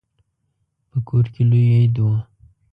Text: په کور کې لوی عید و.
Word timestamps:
په 0.89 0.97
کور 1.07 1.25
کې 1.33 1.43
لوی 1.49 1.65
عید 1.75 1.95
و. 2.03 2.07